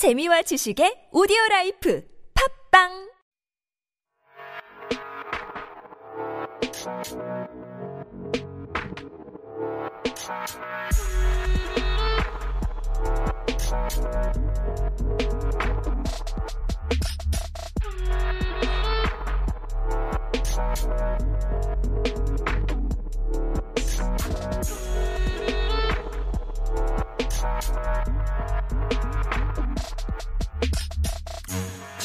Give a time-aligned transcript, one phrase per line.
[0.00, 2.00] 재미와 지식의 오디오 라이프
[2.32, 3.10] 팝빵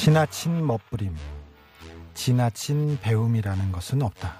[0.05, 1.15] 지나친 멋부림,
[2.13, 4.39] 지나친 배움이라는 것은 없다.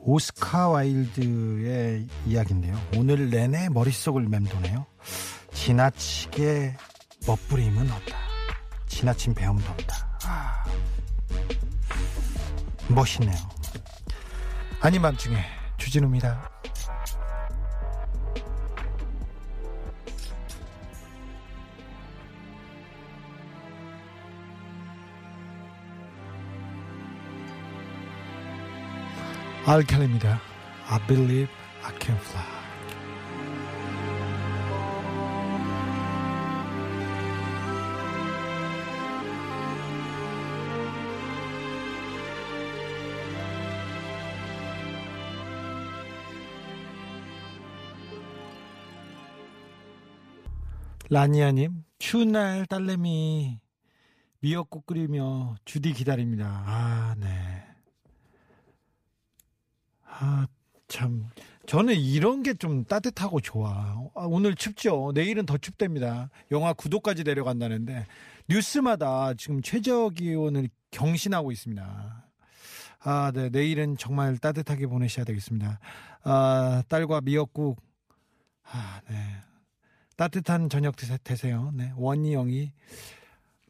[0.00, 2.78] 오스카 와일드의 이야기인데요.
[2.98, 4.84] 오늘 내내 머릿속을 맴도네요.
[5.54, 6.76] 지나치게
[7.26, 8.18] 멋부림은 없다.
[8.86, 10.18] 지나친 배움도 없다.
[10.24, 10.62] 아,
[12.88, 13.38] 멋있네요.
[14.82, 15.42] 아닌 밤중에
[15.78, 16.50] 주진우입니다.
[29.64, 30.40] 알칼리입니다.
[30.88, 31.48] I believe
[31.84, 32.62] I can fly.
[51.08, 53.60] 라니아님, 추운 날 딸내미
[54.40, 56.64] 미역국 끓이며 주디 기다립니다.
[56.66, 57.51] 아, 네.
[60.22, 60.46] 아,
[60.88, 61.26] 참.
[61.66, 63.70] 저는 이런 게 좀 따뜻하고 좋아.
[64.14, 65.12] 아, 오늘 춥죠.
[65.14, 66.30] 내일은 더 춥답니다.
[66.50, 68.06] 영하 9도까지 내려간다는데
[68.48, 72.26] 뉴스마다 지금 최저 기온을 경신하고 있습니다.
[73.04, 73.48] 아, 네.
[73.48, 75.80] 내일은 정말 따뜻하게 보내셔야 되겠습니다.
[76.22, 77.80] 아, 딸과 미역국.
[78.64, 79.16] 아, 네.
[80.16, 81.72] 따뜻한 저녁 되세요.
[81.74, 81.92] 네.
[81.96, 82.72] 원희 영이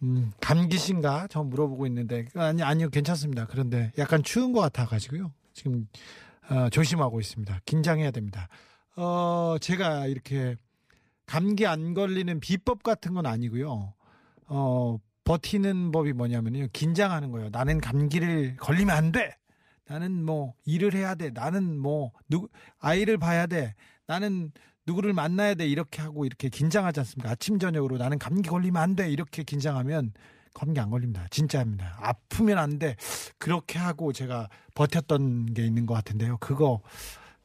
[0.02, 1.28] 음, 감기신가?
[1.30, 3.46] 저 물어보고 있는데 아니 아니요 괜찮습니다.
[3.46, 5.32] 그런데 약간 추운 것 같아 가지고요.
[5.54, 5.86] 지금
[6.50, 7.60] 어, 조심하고 있습니다.
[7.64, 8.48] 긴장해야 됩니다.
[8.96, 10.56] 어, 제가 이렇게
[11.26, 13.94] 감기 안 걸리는 비법 같은 건 아니고요.
[14.46, 16.68] 어, 버티는 법이 뭐냐면요.
[16.72, 17.48] 긴장하는 거예요.
[17.50, 19.36] 나는 감기를 걸리면 안 돼.
[19.86, 21.30] 나는 뭐 일을 해야 돼.
[21.30, 22.48] 나는 뭐 누구
[22.78, 23.74] 아이를 봐야 돼.
[24.06, 24.50] 나는
[24.86, 25.66] 누구를 만나야 돼.
[25.66, 27.30] 이렇게 하고 이렇게 긴장하지 않습니까?
[27.30, 29.10] 아침 저녁으로 나는 감기 걸리면 안 돼.
[29.10, 30.12] 이렇게 긴장하면
[30.54, 31.26] 감기 안 걸립니다.
[31.30, 31.98] 진짜입니다.
[32.00, 32.96] 아프면 안 돼.
[33.38, 36.38] 그렇게 하고 제가 버텼던 게 있는 것 같은데요.
[36.38, 36.82] 그거,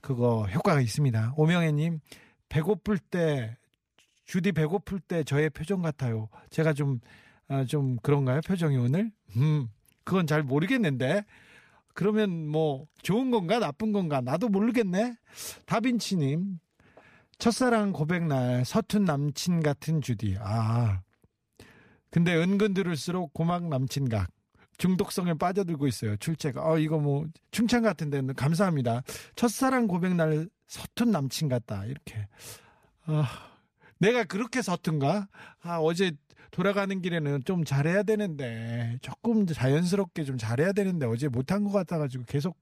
[0.01, 1.33] 그거 효과가 있습니다.
[1.35, 1.99] 오명애님,
[2.49, 3.57] 배고플 때,
[4.25, 6.29] 주디 배고플 때 저의 표정 같아요.
[6.49, 6.99] 제가 좀,
[7.47, 8.41] 아, 좀 그런가요?
[8.41, 9.11] 표정이 오늘?
[9.37, 9.69] 음,
[10.03, 11.23] 그건 잘 모르겠는데.
[11.93, 15.15] 그러면 뭐, 좋은 건가, 나쁜 건가, 나도 모르겠네?
[15.65, 16.59] 다빈치님,
[17.39, 20.37] 첫사랑 고백날 서툰 남친 같은 주디.
[20.39, 21.01] 아,
[22.09, 24.29] 근데 은근 들을수록 고막 남친각
[24.77, 26.15] 중독성에 빠져들고 있어요.
[26.17, 26.69] 출제가.
[26.69, 29.01] 어 이거 뭐 춘천 같은데 감사합니다.
[29.35, 31.85] 첫사랑 고백 날 서툰 남친 같다.
[31.85, 32.27] 이렇게.
[33.05, 33.27] 아
[33.97, 35.27] 내가 그렇게 서툰가?
[35.61, 36.11] 아 어제
[36.51, 42.57] 돌아가는 길에는 좀 잘해야 되는데 조금 자연스럽게 좀 잘해야 되는데 어제 못한 것 같아가지고 계속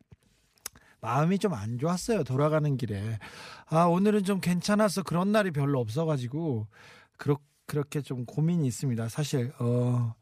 [1.01, 2.23] 마음이 좀 안 좋았어요.
[2.23, 3.19] 돌아가는 길에.
[3.67, 6.67] 아 오늘은 좀 괜찮아서 그런 날이 별로 없어가지고
[7.17, 9.09] 그렇게 그렇게 좀 고민이 있습니다.
[9.09, 10.13] 사실 어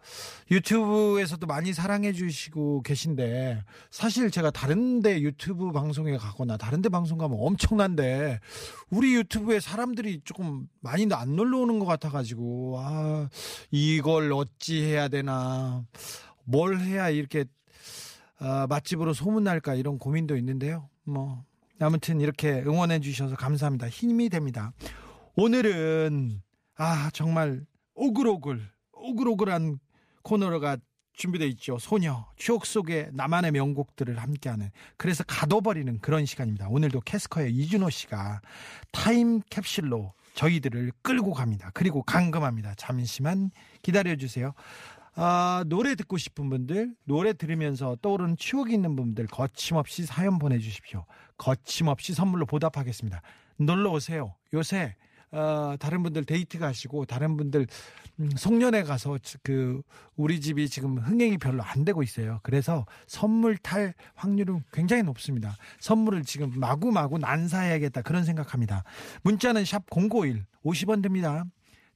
[0.49, 8.39] 유튜브에서도 많이 사랑해 주시고 계신데 사실 제가 다른데 유튜브 방송에 가거나 다른데 방송 가면 엄청난데
[8.89, 13.29] 우리 유튜브에 사람들이 조금 많이 안 놀러 오는 것 같아 가지고 아
[13.71, 15.85] 이걸 어찌 해야 되나
[16.45, 17.45] 뭘 해야 이렇게
[18.39, 20.89] 아, 맛집으로 소문 날까 이런 고민도 있는데요.
[21.03, 21.43] 뭐
[21.79, 23.89] 아무튼 이렇게 응원해 주셔서 감사합니다.
[23.89, 24.73] 힘이 됩니다.
[25.35, 26.41] 오늘은
[26.75, 28.61] 아, 정말 오글오글,
[28.93, 29.79] 오글오글한
[30.23, 30.77] 코너가
[31.13, 31.77] 준비되어 있죠.
[31.77, 34.71] 소녀, 추억 속의 나만의 명곡들을 함께하는.
[34.97, 36.67] 그래서 가둬버리는 그런 시간입니다.
[36.69, 38.41] 오늘도 캐스커의 이준호 씨가
[38.91, 41.69] 타임 캡슐로 저희들을 끌고 갑니다.
[41.75, 42.73] 그리고 감금합니다.
[42.75, 43.51] 잠시만
[43.83, 44.53] 기다려주세요.
[45.15, 51.05] 아, 노래 듣고 싶은 분들, 노래 들으면서 떠오르는 추억이 있는 분들 거침없이 사연 보내주십시오.
[51.37, 53.21] 거침없이 선물로 보답하겠습니다.
[53.57, 54.33] 놀러 오세요.
[54.55, 54.95] 요새
[55.33, 57.65] 어, 다른 분들 데이트 가시고 다른 분들
[58.19, 59.81] 음, 송년회 가서 그
[60.15, 62.39] 우리 집이 지금 흥행이 별로 안 되고 있어요.
[62.43, 65.57] 그래서 선물 탈 확률은 굉장히 높습니다.
[65.79, 68.83] 선물을 지금 마구마구 난사해야겠다 그런 생각합니다.
[69.23, 71.45] 문자는 샵 051, 50원 듭니다.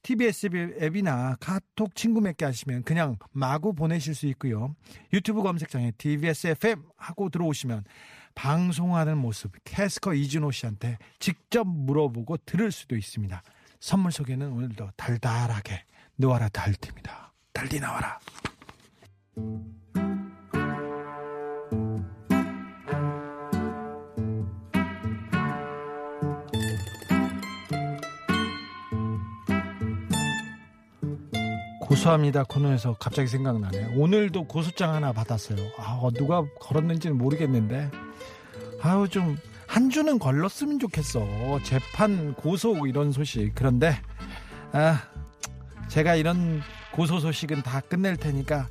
[0.02, 0.48] TBS
[0.80, 4.74] 앱이나 카톡 친구 맺게 하시면 그냥 마구 보내실 수 있고요.
[5.12, 7.84] 유튜브 검색창에 TBS FM 하고 들어오시면
[8.34, 13.42] 방송하는 모습 캐스커 이준호 씨한테 직접 물어보고 들을 수도 있습니다.
[13.80, 15.84] 선물 소개는 오늘도 달달하게
[16.16, 17.32] 노아라 달띠입니다.
[17.52, 18.18] 달디 나와라.
[31.80, 33.98] 고소합니다 코너에서 갑자기 생각나네요.
[33.98, 35.58] 오늘도 고소장 하나 받았어요.
[35.78, 37.90] 아, 어, 누가 걸었는지는 모르겠는데,
[38.80, 39.36] 아유, 좀,
[39.66, 41.60] 한 주는 걸렀으면 좋겠어.
[41.62, 43.52] 재판, 고소, 이런 소식.
[43.54, 44.00] 그런데,
[44.72, 45.02] 아,
[45.88, 48.68] 제가 이런 고소 소식은 다 끝낼 테니까,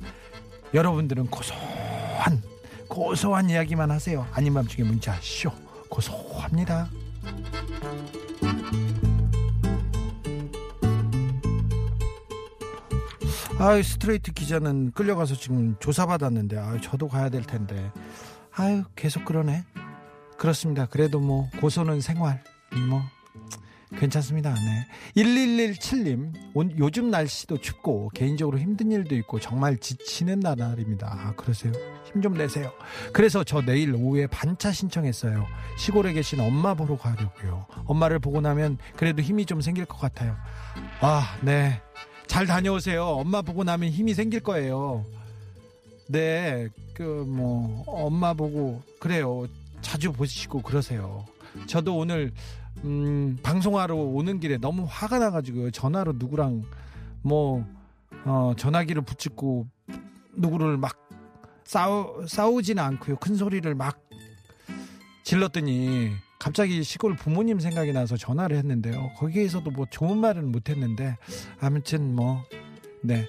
[0.74, 2.42] 여러분들은 고소한,
[2.88, 4.26] 고소한 이야기만 하세요.
[4.32, 5.50] 아닌 밤중에 문자, 쇼.
[5.88, 6.88] 고소합니다.
[13.58, 17.90] 아 스트레이트 기자는 끌려가서 지금 조사받았는데 아 저도 가야 될 텐데
[18.52, 19.64] 아유 계속 그러네
[20.38, 20.86] 그렇습니다.
[20.86, 22.42] 그래도 뭐 고소는 생활.
[22.88, 23.02] 뭐
[23.98, 24.54] 괜찮습니다.
[24.54, 24.86] 네.
[25.16, 31.06] 1117님 요즘 날씨도 춥고 개인적으로 힘든 일도 있고 정말 지치는 나날입니다.
[31.10, 31.72] 아 그러세요?
[32.12, 32.72] 힘 좀 내세요.
[33.12, 35.46] 그래서 저 내일 오후에 반차 신청했어요.
[35.78, 37.66] 시골에 계신 엄마 보러 가려고요.
[37.86, 40.36] 엄마를 보고 나면 그래도 힘이 좀 생길 것 같아요.
[41.00, 41.80] 아 네.
[42.26, 43.04] 잘 다녀오세요.
[43.04, 45.04] 엄마 보고 나면 힘이 생길 거예요.
[46.10, 49.46] 네, 그, 뭐, 엄마 보고, 그래요.
[49.80, 51.24] 자주 보시고 그러세요.
[51.66, 52.32] 저도 오늘,
[52.84, 56.62] 음, 방송하러 오는 길에 너무 화가 나가지고 전화로 누구랑,
[57.22, 57.66] 뭐,
[58.24, 59.66] 어, 전화기를 붙잡고
[60.34, 60.96] 누구를 막
[61.64, 63.16] 싸우, 싸우지는 않고요.
[63.16, 64.00] 큰 소리를 막
[65.22, 69.12] 질렀더니 갑자기 시골 부모님 생각이 나서 전화를 했는데요.
[69.16, 71.18] 거기에서도 뭐 좋은 말은 못했는데
[71.60, 72.42] 아무튼 뭐
[73.02, 73.26] 네.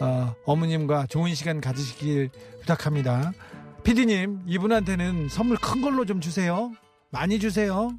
[0.00, 2.30] 어, 어머님과 좋은 시간 가지시길
[2.60, 3.32] 부탁합니다.
[3.82, 6.70] 피디님, 이분한테는 선물 큰 걸로 좀 주세요.
[7.10, 7.90] 많이 주세요.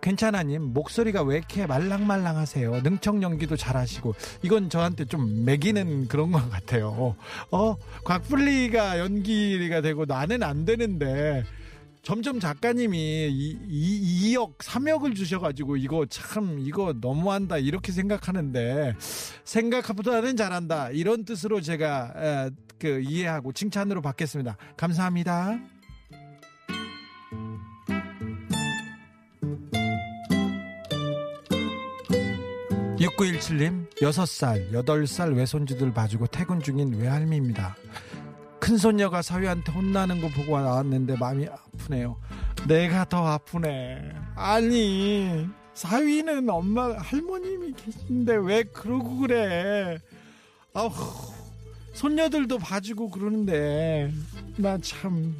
[0.00, 2.80] 괜찮아님, 목소리가 왜 이렇게 말랑말랑 하세요?
[2.80, 7.16] 능청 연기도 잘하시고, 이건 저한테 좀 매기는 그런 것 같아요.
[7.50, 11.44] 어, 곽불리가 연기가 되고 나는 안 되는데,
[12.02, 18.94] 점점 작가님이 이, 이 2억 3억을 주셔가지고 이거 참 이거 너무한다 이렇게 생각하는데
[19.44, 25.58] 생각보다는 잘한다 이런 뜻으로 제가 에, 그 이해하고 칭찬으로 받겠습니다 감사합니다.
[33.00, 37.74] 6917님, 6살, 8살 외손주들 봐주고 퇴근 중인 외할미입니다.
[38.70, 42.16] 큰손녀가 사위한테 혼나는 거 보고 나왔는데 마음이 아프네요.
[42.68, 44.12] 내가 더 아프네.
[44.36, 45.44] 아니,
[45.74, 49.98] 사위는 엄마, 할머님이 계신데 왜 그러고 그래.
[50.72, 50.92] 아우,
[51.94, 54.12] 손녀들도 봐주고 그러는데,
[54.56, 55.34] 나 참,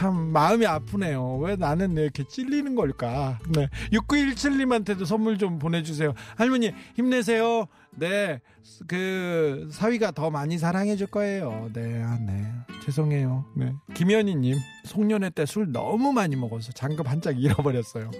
[0.00, 1.36] 참 마음이 아프네요.
[1.42, 3.38] 왜 나는 이렇게 찔리는 걸까?
[3.50, 3.68] 네.
[3.92, 6.14] 6917님한테도 선물 좀 보내주세요.
[6.36, 7.66] 할머니, 힘내세요.
[7.90, 8.40] 네.
[8.86, 11.68] 그, 사위가 더 많이 사랑해줄 거예요.
[11.74, 12.02] 네.
[12.02, 12.46] 아, 네.
[12.82, 13.44] 죄송해요.
[13.54, 13.74] 네.
[13.92, 14.56] 김현희님,
[14.86, 18.10] 송년회 때 술 너무 많이 먹어서 장갑 한 짝 잃어버렸어요.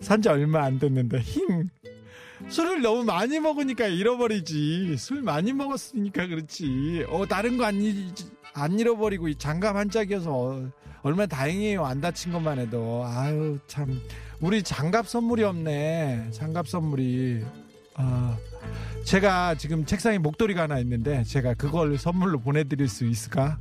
[0.00, 1.68] 산지 얼마 안 됐는데, 힘.
[2.48, 4.96] 술을 너무 많이 먹으니까 잃어버리지.
[4.98, 7.04] 술 많이 먹었으니까 그렇지.
[7.08, 7.76] 어, 다른 거 안,
[8.54, 10.62] 안 잃어버리고 장갑 한 짝이어서
[11.02, 11.84] 얼마나 다행이에요.
[11.84, 13.02] 안 다친 것만 해도.
[13.04, 14.00] 아유, 참.
[14.40, 16.28] 우리 장갑 선물이 없네.
[16.32, 17.44] 장갑 선물이.
[17.94, 18.36] 아,
[19.04, 23.58] 제가 지금 책상에 목도리가 하나 있는데 제가 그걸 선물로 보내드릴 수 있을까?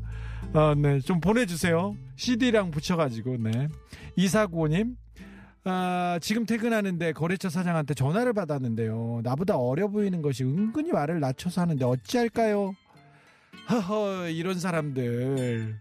[0.54, 1.00] 어, 네.
[1.00, 1.96] 좀 보내주세요.
[2.16, 3.68] CD랑 붙여가지고, 네.
[4.16, 4.96] 이사구호님,
[5.66, 9.22] 아, 지금 퇴근하는데 거래처 사장한테 전화를 받았는데요.
[9.24, 12.74] 나보다 어려 보이는 것이 은근히 말을 낮춰서 하는데 어찌할까요?
[13.70, 15.80] 허허, 이런 사람들.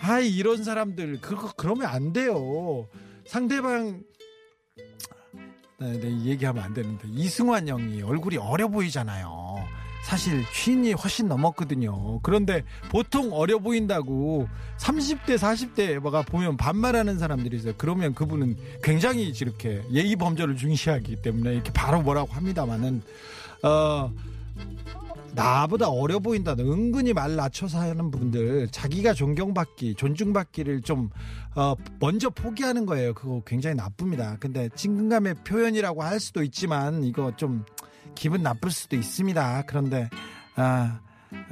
[0.00, 1.20] 아이, 이런 사람들.
[1.20, 2.88] 그거, 그러면 안 돼요.
[3.26, 4.02] 상대방,
[5.80, 7.08] 네, 네, 얘기하면 안 되는데.
[7.08, 9.66] 이승환 형이 얼굴이 어려 보이잖아요.
[10.08, 12.20] 사실 쉰이 훨씬 넘었거든요.
[12.20, 17.74] 그런데 보통 어려 보인다고 30대, 40대가 보면 반말하는 사람들이 있어요.
[17.76, 23.02] 그러면 그분은 굉장히 이렇게 예의 범절을 중시하기 때문에 이렇게 바로 뭐라고 합니다만은
[23.64, 24.10] 어
[25.34, 26.52] 나보다 어려 보인다.
[26.58, 31.10] 은근히 말 낮춰서 하는 분들 자기가 존경받기, 존중받기를 좀
[31.54, 33.14] 어, 먼저 포기하는 거예요.
[33.14, 34.36] 그거 굉장히 나쁩니다.
[34.40, 37.64] 근데 친근감의 표현이라고 할 수도 있지만 이거 좀
[38.14, 39.62] 기분 나쁠 수도 있습니다.
[39.66, 40.08] 그런데
[40.56, 41.00] 아,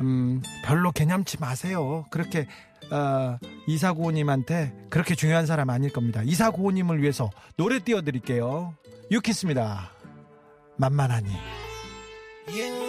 [0.01, 2.07] 음, 별로 개념치 마세요.
[2.11, 2.47] 그렇게
[2.91, 6.23] 어, 이사구호님한테 그렇게 중요한 사람 아닐 겁니다.
[6.25, 8.75] 이사구호님을 위해서 노래 띄워드릴게요.
[9.11, 9.91] 유키스입니다.
[10.77, 11.31] 만만하니.
[12.51, 12.86] 유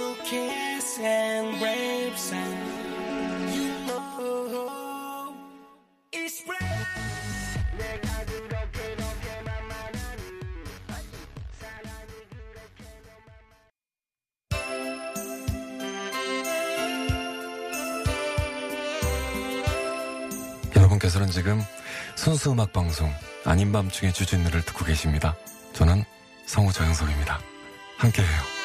[0.99, 5.33] and grapes and you know
[6.11, 6.67] it's grapes
[20.75, 21.61] 여러분께서는 지금
[22.15, 23.11] 순수 음악 방송
[23.45, 25.35] 아닌 밤중에 주진우를 듣고 계십니다.
[25.73, 26.03] 저는
[26.45, 27.39] 성우 정영섭입니다.
[27.97, 28.56] 함께해요.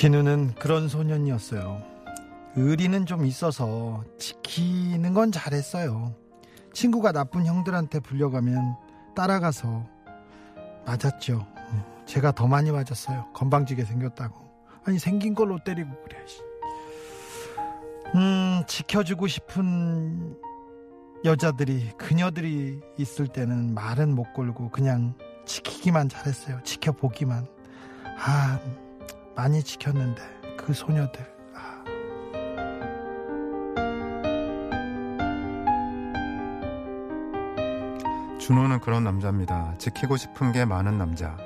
[0.00, 1.82] 진우는 그런 소년이었어요.
[2.56, 6.14] 의리는 좀 있어서 지키는 건 잘했어요.
[6.72, 8.76] 친구가 나쁜 형들한테 불려가면
[9.14, 9.86] 따라가서
[10.86, 11.46] 맞았죠.
[12.06, 13.26] 제가 더 많이 맞았어요.
[13.34, 14.40] 건방지게 생겼다고.
[14.84, 16.16] 아니 생긴 걸로 때리고 그래.
[18.14, 20.34] 음 지켜주고 싶은
[21.26, 25.12] 여자들이 그녀들이 있을 때는 말은 못 걸고 그냥
[25.44, 26.62] 지키기만 잘했어요.
[26.64, 27.46] 지켜보기만.
[28.18, 28.58] 아
[29.40, 30.20] 많이 지켰는데
[30.58, 31.82] 그 소녀들 아.
[38.38, 39.76] 준호는 그런 남자입니다.
[39.78, 41.38] 지키고 싶은 게 많은 남자.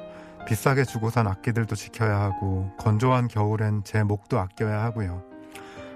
[0.49, 5.23] 비싸게 주고 산 악기들도 지켜야 하고 건조한 겨울엔 제 목도 아껴야 하고요.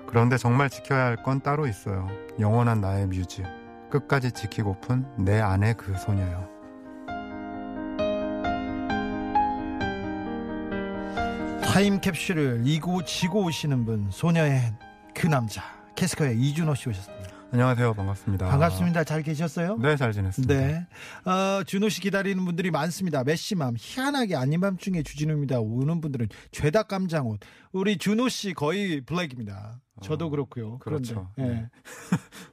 [0.07, 2.07] 그런데 정말 지켜야 할 건 따로 있어요.
[2.39, 3.43] 영원한 나의 뮤즈.
[3.91, 6.58] 끝까지 지키고픈 내 안의 그 소녀요.
[11.79, 14.75] 타임캡슐을 이고 지고 오시는 분 소녀의
[15.15, 15.63] 그 남자
[15.95, 17.31] 캐스커의 이준호 씨 오셨습니다.
[17.53, 17.95] 안녕하세요.
[17.95, 18.49] 반갑습니다.
[18.49, 19.05] 반갑습니다.
[19.05, 19.77] 잘 계셨어요?
[19.77, 20.53] 네, 잘 지냈습니다.
[20.53, 20.87] 네.
[21.25, 23.23] 어, 준호 씨 기다리는 분들이 많습니다.
[23.23, 25.61] 메시맘, 희한하게 아닌 밤 중에 주진우입니다.
[25.61, 27.39] 오는 분들은 죄다 깜장옷.
[27.71, 29.81] 우리 준호 씨 거의 블랙입니다.
[30.03, 30.79] 저도 어, 그렇고요.
[30.79, 31.31] 그렇죠.
[31.37, 31.61] 그런데, 네.
[31.61, 31.69] 예.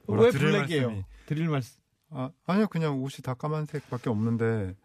[0.06, 0.88] 뭐라 왜 드릴 블랙이에요?
[0.90, 1.06] 말씀이.
[1.26, 1.82] 드릴 말씀.
[2.12, 2.68] 아, 아니요.
[2.68, 4.76] 그냥 옷이 다 까만색밖에 없는데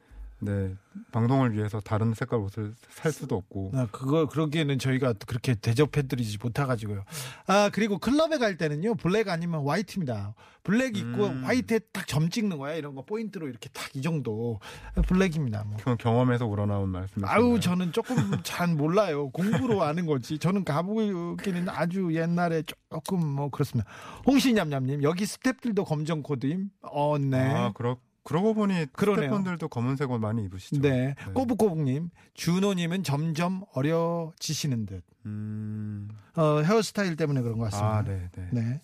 [0.40, 0.74] 네.
[1.12, 3.70] 방송을 위해서 다른 색깔 옷을 살 수도 없고.
[3.74, 7.04] 아, 그거 그러기에는 저희가 그렇게 대접해드리지 못해가지고요.
[7.46, 10.34] 아 그리고 클럽에 갈 때는요 블랙 아니면 화이트입니다.
[10.62, 11.44] 블랙 입고 음.
[11.44, 14.60] 화이트에 딱 점 찍는 거야 이런 거 포인트로 이렇게 딱 이 정도
[15.08, 15.64] 블랙입니다.
[15.64, 15.76] 뭐.
[15.78, 17.30] 그건 경험에서 우러나온 말씀이신가요?
[17.44, 19.30] 아우 저는 조금 잘 몰라요.
[19.30, 20.38] 공부로 아는 거지.
[20.38, 23.90] 저는 가보기는 아주 옛날에 조금 뭐 그렇습니다.
[24.26, 26.70] 홍신냠냠님 여기 스탭들도 검정 코드임.
[26.82, 27.38] 어 네.
[27.52, 28.86] 아, 그러, 그러고 보니.
[28.98, 30.80] 스태프분들도 검은색 옷 많이 입으시죠.
[30.80, 31.14] 네.
[31.34, 35.02] 꼬북꼬북님, 준호님은 점점 어려지시는 듯.
[35.26, 36.08] 음.
[36.36, 37.96] 어, 헤어스타일 때문에 그런 것 같습니다.
[37.98, 38.48] 아, 네, 네.
[38.52, 38.80] 네.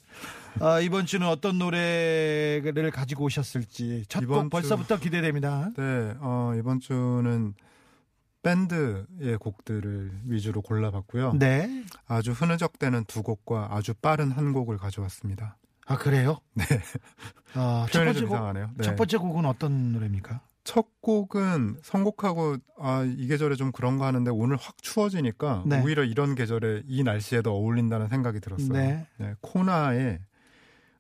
[0.61, 5.71] 아, 이번 주는 어떤 노래를 가지고 오셨을지 첫 곡 벌써부터 기대됩니다.
[5.77, 7.55] 네, 어, 이번 주는
[8.43, 11.35] 밴드의 곡들을 위주로 골라봤고요.
[11.39, 11.85] 네.
[12.07, 15.57] 아주 흐느적대는 두 곡과 아주 빠른 한 곡을 가져왔습니다.
[15.87, 16.39] 아 그래요?
[16.55, 16.65] 네.
[17.55, 18.53] 아, 첫 번째 좀 곡.
[18.53, 18.67] 네.
[18.83, 20.41] 첫 번째 곡은 어떤 노래입니까?
[20.65, 25.81] 첫 곡은 선곡하고 아, 이 계절에 좀 그런 거 하는데 오늘 확 추워지니까 네.
[25.81, 28.73] 오히려 이런 계절에 이 날씨에도 어울린다는 생각이 들었어요.
[28.73, 29.07] 네.
[29.41, 30.19] 코나의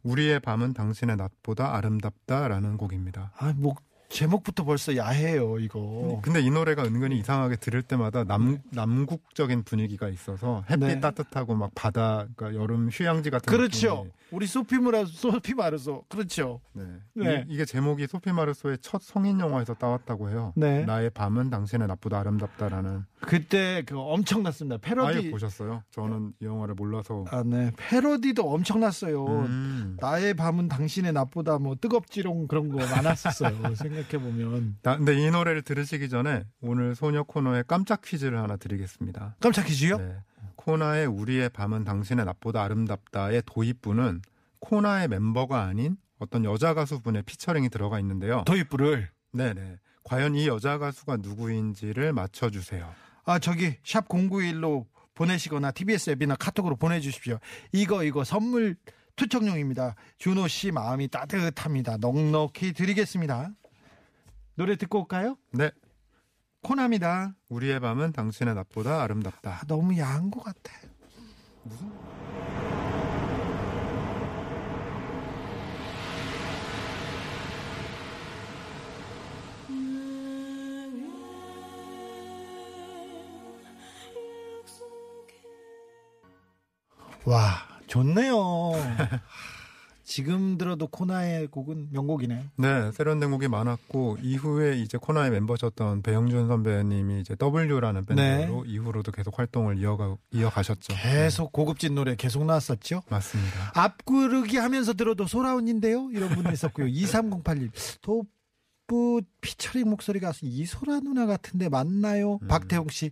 [0.04, 3.32] 우리의 밤은 당신의 낮보다 아름답다라는 곡입니다.
[3.36, 3.74] 아, 뭐
[4.08, 6.20] 제목부터 벌써 야해요, 이거.
[6.22, 11.00] 근데 이 노래가 은근히 이상하게 들을 때마다 남, 남국적인 분위기가 있어서 햇빛 네.
[11.00, 13.96] 따뜻하고 막 바다, 그러니까 여름 휴양지 같은 그렇죠.
[13.96, 14.12] 느낌이.
[14.32, 16.04] 우리 소피 마르 소피 마르소.
[16.08, 16.60] 그렇죠.
[16.72, 16.82] 네.
[17.14, 17.44] 네.
[17.48, 20.52] 이, 게 제목이 소피 마르소의 첫 성인 영화에서 따왔다고 해요.
[20.56, 20.84] 네.
[20.84, 23.04] 나의 밤은 당신의 낮보다 아름답다라는.
[23.20, 24.76] 그때 그 엄청났습니다.
[24.76, 25.30] 아예 패러디.
[25.30, 25.82] 보셨어요?
[25.90, 27.24] 저는 이 영화를 몰라서.
[27.30, 27.70] 아, 네.
[27.76, 29.26] 패러디도 엄청났어요.
[29.26, 29.96] 음.
[30.00, 33.56] 나의 밤은 당신의 낮보다 뭐 뜨겁지롱 그런 거 많았었어요.
[33.96, 34.78] 생각해 보면.
[34.82, 39.36] 나- 근데 이 노래를 들으시기 전에 오늘 소녀 코너에 깜짝 퀴즈를 하나 드리겠습니다.
[39.40, 39.98] 깜짝 퀴즈요?
[39.98, 40.16] 네.
[40.56, 44.22] 코나의 우리의 밤은 당신의 낮보다 아름답다의 도입부는
[44.60, 48.42] 코나의 멤버가 아닌 어떤 여자 가수분의 피처링이 들어가 있는데요.
[48.46, 49.10] 도입부를.
[49.32, 49.76] 네네.
[50.02, 52.88] 과연 이 여자 가수가 누구인지를 맞춰주세요.
[53.24, 57.38] 아, 저기 샵 091로 보내시거나 TBS 앱이나 카톡으로 보내 주십시오.
[57.72, 58.76] 이거 이거 선물
[59.16, 59.94] 투척용입니다.
[60.18, 61.96] 준호 씨 마음이 따뜻합니다.
[61.98, 63.50] 넉넉히 드리겠습니다.
[64.56, 65.36] 노래 듣고 올까요?
[65.52, 65.70] 네.
[66.62, 67.34] 코나미다.
[67.48, 69.50] 우리의 밤은 당신의 낮보다 아름답다.
[69.50, 70.72] 아, 너무 야한 것 같아.
[71.62, 71.92] 무슨?
[87.26, 88.72] 와, 좋네요.
[90.06, 92.44] 지금 들어도 코나의 곡은 명곡이네요.
[92.58, 99.36] 네, 세련된 곡이 많았고 이후에 이제 코나의 멤버셨던 배영준 선배님이 이제 W라는 밴드로 이후로도 계속
[99.36, 100.94] 활동을 이어가 이어가셨죠.
[100.94, 103.02] 계속 고급진 노래 계속 나왔었죠.
[103.08, 103.72] 맞습니다.
[103.74, 106.10] 앞구르기 하면서 들어도 소라운인데요.
[106.12, 106.86] 이런 분도 있었고요.
[106.94, 107.72] 2308님.
[108.00, 112.38] 도프 피처링 목소리가 이소라 누나 같은데 맞나요?
[112.42, 112.46] 음.
[112.46, 113.10] 박태웅 씨.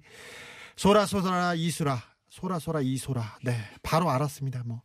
[0.76, 2.00] 소라 소라 이수라.
[2.30, 3.38] 소라 소라 이소라.
[3.42, 3.56] 네.
[3.82, 4.62] 바로 알았습니다.
[4.64, 4.82] 뭐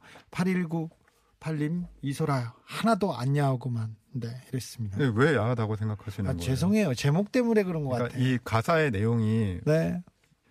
[1.40, 3.96] 8198님 이소라 하나도 안 야하고만.
[4.12, 4.98] 네, 이랬습니다.
[4.98, 6.44] 네, 왜 야하다고 생각하시는 아, 거예요?
[6.44, 6.94] 죄송해요.
[6.96, 8.28] 제목 때문에 그런 것 그러니까 같아요.
[8.28, 10.02] 이 가사의 내용이 네.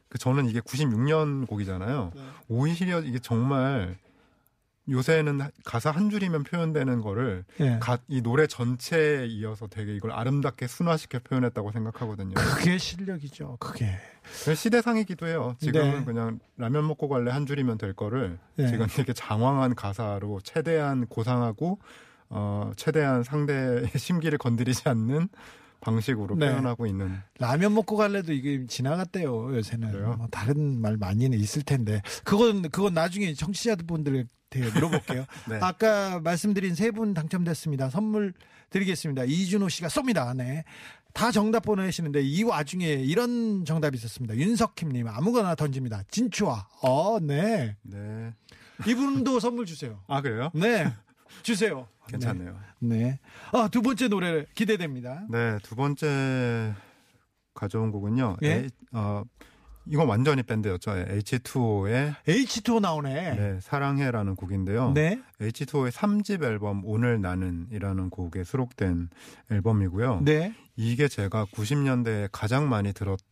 [0.09, 2.13] 그 저는 이게 96년 곡이잖아요.
[2.15, 2.23] 네.
[2.49, 3.99] 오히려 이게 정말
[4.91, 7.79] 요새는 가사 한 줄이면 표현되는 거를 예.
[7.79, 12.35] 가- 이 노래 전체에 이어서 되게 이걸 아름답게 순화시켜 표현했다고 생각하거든요.
[12.35, 13.57] 그게 실력이죠.
[13.61, 13.97] 그게.
[14.55, 15.55] 시대상이기도 해요.
[15.61, 16.05] 지금은 네.
[16.05, 18.67] 그냥 라면 먹고 갈래 한 줄이면 될 거를 네.
[18.69, 21.79] 지금 되게 장황한 가사로 최대한 고상하고
[22.31, 25.29] 어 최대한 상대의 심기를 건드리지 않는
[25.81, 26.49] 방식으로 네.
[26.49, 30.17] 표현하고 있는 라면 먹고 갈래도 이게 지나갔대요 요새는?
[30.17, 35.25] 뭐 다른 말 많이는 있을 텐데 그건 그건 나중에 청취자분들한테 물어볼게요.
[35.49, 35.59] 네.
[35.61, 37.91] 아까 말씀드린 세 분 당첨됐습니다.
[37.91, 38.33] 선물
[38.71, 39.25] 드리겠습니다.
[39.25, 40.35] 이준호 씨가 쏩니다.
[40.37, 40.65] 네.
[41.15, 44.37] 다 정답 보내시는데 이 와중에 이런 정답이 있었습니다.
[44.37, 46.03] 윤석킴님 아무거나 던집니다.
[46.11, 46.67] 진추아.
[46.83, 47.77] 어, 네.
[47.83, 48.33] 네.
[48.87, 50.01] 이분도 선물 주세요.
[50.07, 50.51] 아 그래요?
[50.55, 50.93] 네.
[51.43, 51.87] 주세요.
[52.09, 52.59] 괜찮네요.
[52.81, 52.97] 네.
[52.99, 53.19] 네.
[53.53, 55.27] 아, 두 번째 노래 기대됩니다.
[55.31, 56.75] 네, 두 번째
[57.55, 58.37] 가져온 곡은요.
[58.43, 58.63] 예?
[58.65, 59.23] 에이- 어,
[59.91, 60.91] 이건 완전히 밴드였죠.
[60.91, 63.35] H2O의 H2O 나오네.
[63.37, 64.93] 네, 사랑해라는 곡인데요.
[64.93, 65.21] 네.
[65.41, 69.09] H2O의 3집 앨범 오늘 나는이라는 곡에 수록된
[69.51, 70.21] 앨범이고요.
[70.25, 70.55] 네.
[70.77, 73.27] 이게 제가 90년대에 가장 많이 들었던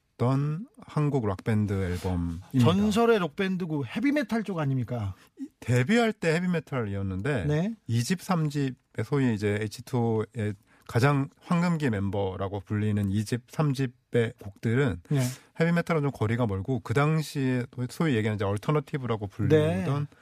[0.87, 2.49] 한국 락밴드 앨범입니다.
[2.61, 5.15] 전설의 록밴드고 헤비메탈 쪽 아닙니까?
[5.61, 7.75] 데뷔할 때 헤비메탈이었는데 네.
[7.89, 10.55] 2집, 3집에 소위 이제 H2O의
[10.89, 15.21] 가장 황금기 멤버라고 불리는 2집, 3집의 곡들은 네.
[15.61, 20.17] 헤비메탈은 좀 거리가 멀고 그 당시에 소위 얘기하는 이제 alternative라고 불리던 네.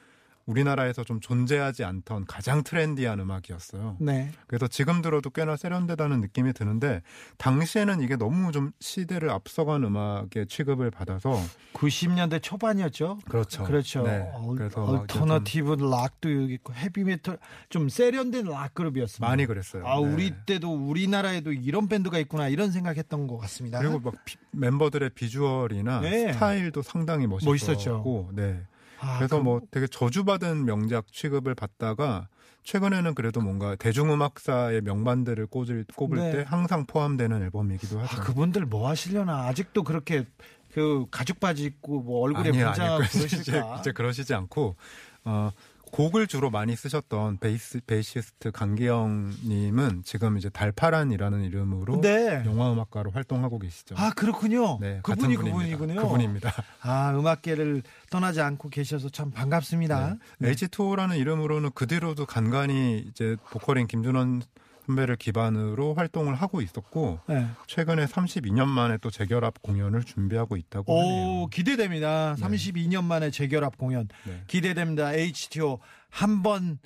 [0.45, 3.97] 우리나라에서 좀 존재하지 않던 가장 trendy한 음악이었어요.
[3.99, 4.31] 네.
[4.47, 7.01] 그래서 지금 들어도 꽤나 세련되다는 느낌이 드는데
[7.37, 11.41] 당시에는 이게 너무 좀 시대를 앞서간 음악의 취급을 받아서
[11.73, 13.19] 90년대 초반이었죠.
[13.27, 13.63] 그렇죠.
[13.63, 14.03] 그렇죠.
[14.03, 14.29] 네.
[14.35, 19.27] 얼, 그래서 막 이제 alternative 락도 여기 있고 헤비메탈 좀 세련된 락 그룹이었습니다.
[19.27, 19.85] 많이 그랬어요.
[19.87, 20.05] 아, 네.
[20.13, 23.79] 우리 때도 우리나라에도 이런 밴드가 있구나 이런 생각했던 것 같습니다.
[23.79, 26.33] 그리고 막 비- 멤버들의 비주얼이나 네.
[26.33, 28.29] 스타일도 상당히 멋있었고, 멋있었죠.
[28.33, 28.61] 네.
[28.99, 32.27] 아, 그래서 그- 뭐 되게 저주받은 명작 취급을 받다가
[32.63, 36.31] 최근에는 그래도 뭔가 대중음악사의 명반들을 꼽을, 꼽을 네.
[36.31, 38.21] 때 항상 포함되는 앨범이기도 아, 하죠.
[38.23, 40.25] 그분들 뭐 하시려나 아직도 그렇게
[40.73, 43.03] 그 가죽 바지 입고 뭐 얼굴에 분장하고 아니요.
[43.05, 43.77] 이제, 그러실까?
[43.79, 44.75] 이제 그러시지 않고
[45.25, 45.51] 어,
[45.91, 52.43] 곡을 주로 많이 쓰셨던 베이스 베이시스트 강기영 님은 지금 이제 달파란이라는 이름으로 네.
[52.45, 53.95] 영화 음악가로 활동하고 계시죠.
[53.97, 54.77] 아 그렇군요.
[54.79, 55.35] 네, 그분이.
[55.37, 56.01] 그분이군요.
[56.01, 56.51] 그분입니다.
[56.81, 60.17] 아 음악계를 떠나지 않고 계셔서 참 반갑습니다.
[60.39, 60.51] 네.
[60.51, 64.41] H2O라는 이름으로는 그 뒤로도 간간히 이제 보컬인 김준원
[64.85, 67.47] 선배를 기반으로 활동을 하고 있었고 네.
[67.67, 71.43] 최근에 32년 만에 또 재결합 공연을 준비하고 있다고 하네요.
[71.43, 72.35] 오 기대됩니다.
[72.35, 74.43] 32년 만에 재결합 공연 네.
[74.47, 75.13] 기대됩니다.
[75.13, 75.79] H.T.O.
[76.09, 76.79] 한번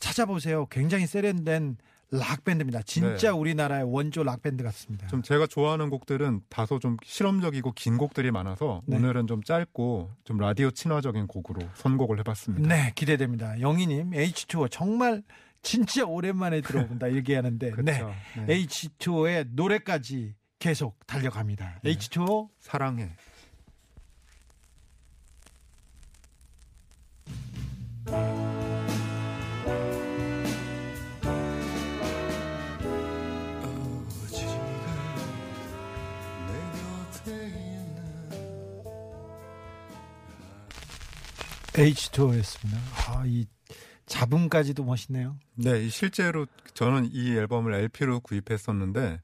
[0.00, 0.66] 찾아보세요.
[0.66, 1.76] 굉장히 세련된
[2.12, 2.82] 락 밴드입니다.
[2.82, 3.36] 진짜 네.
[3.36, 5.08] 우리나라의 원조 락 밴드 같습니다.
[5.08, 8.96] 좀 제가 좋아하는 곡들은 다소 좀 실험적이고 긴 곡들이 많아서 네.
[8.96, 12.68] 오늘은 좀 짧고 좀 라디오 친화적인 곡으로 선곡을 해봤습니다.
[12.68, 13.60] 네, 기대됩니다.
[13.60, 15.24] 영희님, H2O 정말
[15.62, 18.14] 진짜 오랜만에 들어본다 얘기하는데, 네, 그렇죠.
[18.46, 18.64] 네.
[18.64, 21.80] H2O의 노래까지 계속 달려갑니다.
[21.82, 21.92] 네.
[21.94, 23.10] H2O 사랑해.
[41.76, 42.76] H2O였습니다.
[43.06, 43.46] 아, 이
[44.06, 45.36] 잡음까지도 멋있네요.
[45.56, 49.20] 네, 이 실제로 저는 이 앨범을 LP로 구입했었는데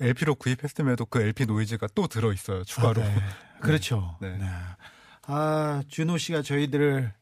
[0.00, 2.64] LP로 구입했음에도 그 LP 노이즈가 또 들어 있어요.
[2.64, 3.02] 추가로.
[3.02, 3.14] 아, 네.
[3.60, 4.16] 그렇죠.
[4.20, 4.38] 네.
[4.38, 4.46] 네.
[5.26, 7.12] 아, 준호 씨가 저희들을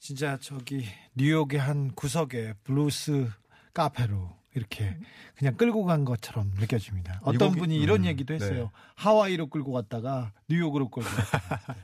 [0.00, 3.30] 진짜 저기 뉴욕의 한 구석에 블루스
[3.74, 4.96] 카페로 이렇게
[5.36, 7.20] 그냥 끌고 간 것처럼 느껴집니다.
[7.22, 8.64] 어떤 곡이- 분이 이런 음, 얘기도 했어요.
[8.64, 8.70] 네.
[8.96, 11.76] 하와이로 끌고 갔다가 뉴욕으로 끌고 갔다.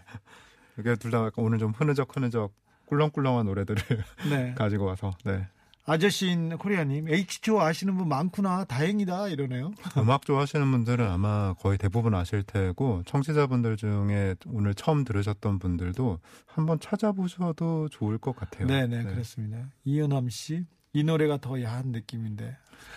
[0.79, 2.53] 이게 둘 다 오늘 좀 흐느적 흐느적
[2.87, 3.83] 꿀렁꿀렁한 노래들을
[4.31, 4.55] 네.
[4.59, 5.47] 가지고 와서 네.
[5.87, 8.65] 아저씨인 코리아님, H2O 아시는 분 많구나.
[8.65, 9.29] 다행이다.
[9.29, 9.73] 이러네요.
[9.99, 16.81] 음악 좋아하시는 분들은 아마 거의 대부분 아실 테고 청취자분들 중에 오늘 처음 들으셨던 분들도 한번
[16.81, 18.67] 찾아보셔도 좋을 것 같아요.
[18.67, 19.59] 네네, 그렇습니다.
[19.85, 22.57] 이은엄 씨, 이 노래가 더 야한 느낌인데.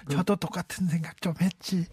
[0.10, 1.86] 저도 똑같은 생각 좀 했지.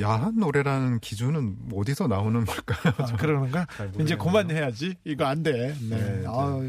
[0.00, 2.94] 야한 노래라는 기준은 어디서 나오는 걸까요?
[2.98, 3.66] 아, 그러는가?
[3.76, 4.18] 잘 이제 모르겠네요.
[4.18, 4.96] 그만 해야지.
[5.04, 5.74] 이거 안 돼.
[5.88, 5.96] 네.
[6.20, 6.60] 네, 아,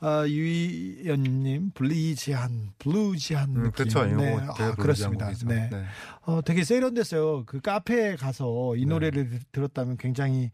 [0.00, 3.70] 아, 유희연님, 블리지한, 블루지한 음, 느낌.
[3.72, 4.04] 그렇죠.
[4.04, 4.36] 네.
[4.56, 5.32] 되게 아, 그렇습니다.
[5.46, 5.68] 네.
[5.70, 5.84] 네.
[6.22, 7.44] 어, 되게 세련됐어요.
[7.46, 8.86] 그 카페에 가서 이 네.
[8.86, 10.50] 노래를 들- 들었다면 굉장히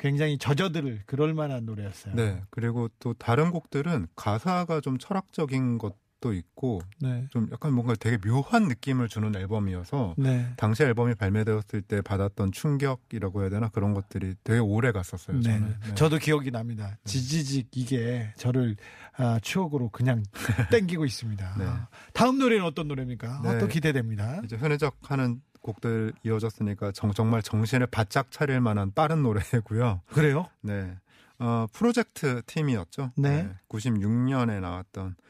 [0.00, 2.14] 굉장히 젖어들 그럴 만한 노래였어요.
[2.14, 2.40] 네.
[2.50, 7.28] 그리고 또 다른 곡들은 가사가 좀 철학적인 것 도 있고 네.
[7.30, 10.52] 좀 약간 뭔가 되게 묘한 느낌을 주는 앨범이어서 네.
[10.56, 15.36] 당시 앨범이 발매되었을 때 받았던 충격이라고 해야 되나 그런 것들이 되게 오래 갔었어요.
[15.36, 15.42] 네.
[15.42, 15.76] 저는.
[15.80, 15.94] 네.
[15.94, 16.98] 저도 기억이 납니다.
[17.04, 18.74] 지지직 이게 저를
[19.16, 20.24] 아, 추억으로 그냥
[20.72, 21.54] 땡기고 있습니다.
[21.56, 21.64] 네.
[22.14, 23.40] 다음 노래는 어떤 노래입니까?
[23.44, 23.48] 네.
[23.48, 24.40] 어, 또 기대됩니다.
[24.44, 30.02] 이제 흐느적하는 곡들 이어졌으니까 정, 정말 정신을 바짝 차릴 만한 빠른 노래고요.
[30.08, 30.46] 그래요?
[30.62, 30.96] 네.
[31.38, 33.12] 어, 프로젝트 팀이었죠.
[33.16, 33.48] 네.
[33.68, 35.27] 96년에 나왔던 예,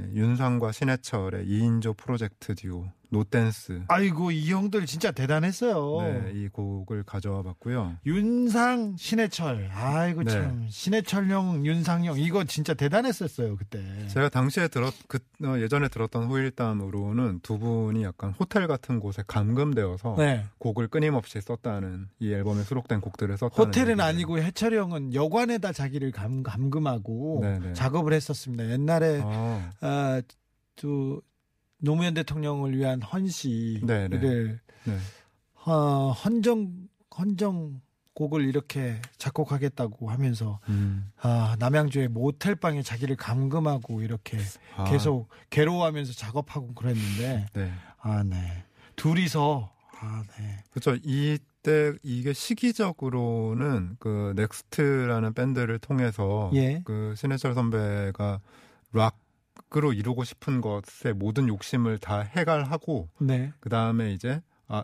[0.00, 3.82] 윤상과 신해철의 2인조 프로젝트 듀오 노댄스.
[3.88, 6.02] 아이고 이 형들 진짜 대단했어요.
[6.02, 7.96] 네, 이 곡을 가져와 봤고요.
[8.04, 10.30] 윤상 신해철 아이고 네.
[10.30, 15.88] 참 신해철 형 윤상 형 이거 진짜 대단했었어요 그때 제가 당시에 들었 그 어, 예전에
[15.88, 22.62] 들었던 후일담으로는 두 분이 약간 호텔 같은 곳에 감금되어서 네 곡을 끊임없이 썼다는 이 앨범에
[22.62, 27.72] 수록된 곡들을 썼다는 호텔은 얘기를 아니고 해철이 형은 여관에다 자기를 감, 감금하고 네네.
[27.74, 30.22] 작업을 했었습니다 옛날에 아, 아,
[30.76, 31.20] 또
[31.78, 34.18] 노무현 대통령을 위한 헌시를 네네.
[34.18, 34.98] 네.
[35.64, 37.80] 어, 헌정 헌정
[38.18, 41.10] 곡을 이렇게 작곡하겠다고 하면서 음.
[41.20, 44.38] 아, 남양주의 모텔 방에 자기를 감금하고 이렇게
[44.76, 47.72] 아, 계속 괴로워하면서 작업하고 그랬는데 네.
[48.00, 48.64] 아, 네.
[48.96, 50.64] 둘이서 아, 네.
[50.70, 50.96] 그렇죠.
[51.04, 56.82] 이때 이게 시기적으로는 그 넥스트라는 밴드를 통해서 예.
[56.84, 58.40] 그 신해철 선배가
[58.92, 59.16] 락
[59.76, 63.52] 으로 이루고 싶은 것에 모든 욕심을 다 해갈하고 네.
[63.60, 64.82] 그 다음에 이제 아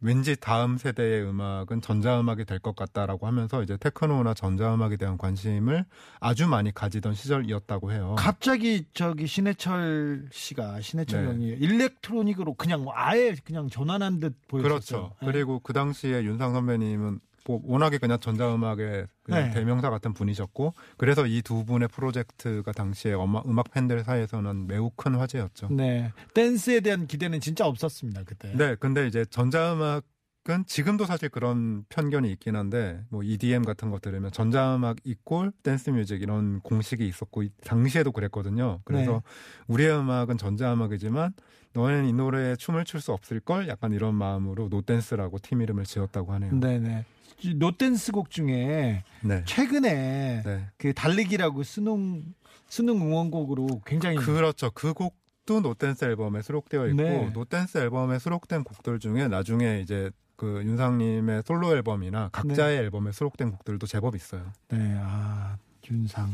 [0.00, 5.84] 왠지 다음 세대의 음악은 전자음악이 될 것 같다라고 하면서 이제 테크노나 전자음악에 대한 관심을
[6.18, 8.16] 아주 많이 가지던 시절이었다고 해요.
[8.18, 11.28] 갑자기 저기 신해철 씨가 신해철 네.
[11.30, 14.68] 형이 일렉트로닉으로 그냥 아예 그냥 전환한 듯 보였었어요.
[14.68, 15.14] 그렇죠.
[15.22, 15.26] 네.
[15.30, 19.50] 그리고 그 당시에 윤상 선배님은 뭐 워낙에 그냥 전자음악의 그냥 네.
[19.54, 25.68] 대명사 같은 분이셨고 그래서 이 두 분의 프로젝트가 당시에 음악, 팬들 사이에서는 매우 큰 화제였죠.
[25.70, 26.12] 네.
[26.34, 28.52] 댄스에 대한 기대는 진짜 없었습니다, 그때.
[28.56, 34.32] 네, 근데 이제 전자음악은 지금도 사실 그런 편견이 있긴 한데 뭐 EDM 같은 거 들으면
[34.32, 38.80] 전자음악 이꼴 댄스 뮤직 이런 공식이 있었고 이- 당시에도 그랬거든요.
[38.84, 39.20] 그래서 네.
[39.68, 41.32] 우리의 음악은 전자음악이지만
[41.74, 46.32] 너는 이 노래에 춤을 출 수 없을 걸 약간 이런 마음으로 노댄스라고 팀 이름을 지었다고
[46.32, 46.52] 하네요.
[46.54, 47.04] 네, 네.
[47.56, 49.42] 노댄스 곡 중에 네.
[49.44, 50.68] 최근에 네.
[50.76, 52.22] 그 달리기라고 수능
[52.68, 54.70] 수능 응원곡으로 굉장히 그렇죠.
[54.72, 57.30] 그 곡도 노댄스 앨범에 수록되어 있고 네.
[57.30, 63.86] 노댄스 앨범에 수록된 곡들 중에 나중에 이제 그 윤상님의 솔로 앨범이나 각자의 앨범에 수록된 곡들도
[63.86, 64.52] 제법 있어요.
[64.68, 65.56] 네, 아,
[65.90, 66.30] 윤상,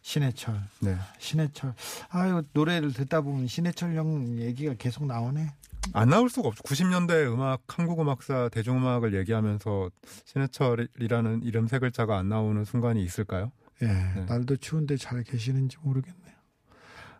[0.00, 0.96] 신해철, 네.
[1.18, 1.74] 신해철.
[2.08, 5.52] 아유, 노래를 듣다 보면 신해철 형 얘기가 계속 나오네.
[5.92, 6.62] 안 나올 수가 없죠.
[6.62, 9.90] 90년대 음악, 한국 음악사, 대중음악을 얘기하면서
[10.24, 13.52] 신해철이라는 이름 세 글자가 안 나오는 순간이 있을까요?
[13.82, 14.24] 예, 네.
[14.28, 16.34] 날도 추운데 잘 계시는지 모르겠네요.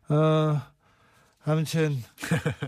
[0.09, 0.63] 어,
[1.45, 2.03] 아무튼,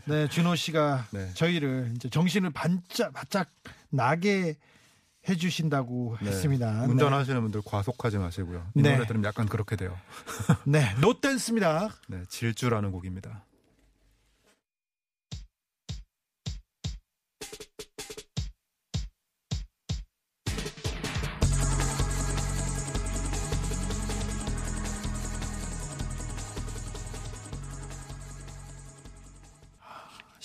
[0.07, 1.31] 네, 준호 씨가 네.
[1.35, 3.51] 저희를 이제 정신을 반짝, 바짝
[3.91, 4.57] 나게
[5.29, 6.29] 해주신다고 네.
[6.29, 6.85] 했습니다.
[6.85, 8.67] 운전하시는 분들 과속하지 마시고요.
[8.75, 8.95] 이 네.
[8.95, 9.97] 노래 들으면 약간 그렇게 돼요.
[10.65, 11.91] 네, 네 노댄스입니다.
[12.09, 13.45] 네, 질주라는 곡입니다.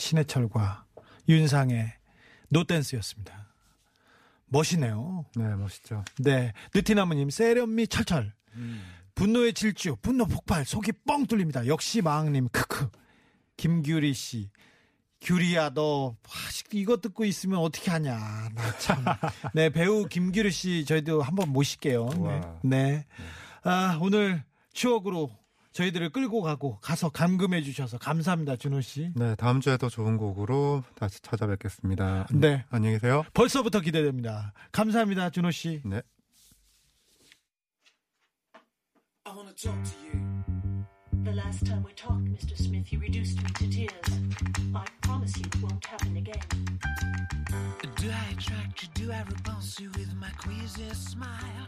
[0.04, 0.86] 신해철과
[1.30, 1.94] 윤상의
[2.50, 3.48] 노댄스였습니다.
[4.48, 5.26] 멋이네요.
[5.36, 6.04] 네, 멋있죠.
[6.20, 8.34] 네, 느티나무님 세련미 철철.
[9.16, 11.66] 분노의 질주, 분노 폭발, 속이 뻥 뚫립니다.
[11.68, 12.90] 역시 마왕님, 크크.
[13.58, 14.50] 김규리 씨.
[15.22, 16.30] 규리야, 너, 아,
[16.74, 18.18] 이거 듣고 있으면 어떻게 하냐.
[18.54, 19.06] 나 참.
[19.56, 22.10] 네, 배우 김규리 씨, 저희도 한번 모실게요.
[22.10, 22.42] 네.
[22.64, 23.06] 네.
[23.64, 25.32] 아, 오늘 추억으로
[25.74, 29.12] 저희들을 끌고 가고 가서 감금해 주셔서 감사합니다, 준호 씨.
[29.16, 32.28] 네, 다음 주에 더 좋은 곡으로 다시 찾아뵙겠습니다.
[32.32, 32.64] 네.
[32.70, 33.24] 안녕히 계세요.
[33.34, 34.54] 벌써부터 기대됩니다.
[34.72, 35.82] 감사합니다, 준호 씨.
[35.84, 36.02] 네.
[39.26, 40.44] I wanna talk to you.
[41.24, 42.56] The last time we talked, Mr.
[42.56, 44.12] Smith, you reduced me to tears.
[44.76, 46.44] I promise you it won't happen again.
[47.96, 48.90] Do I attract you?
[48.94, 51.68] Do I repulse you with my queasy smile?